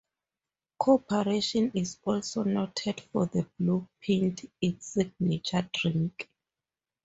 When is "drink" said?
5.71-6.27